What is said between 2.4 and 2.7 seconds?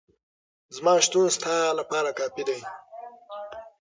دی.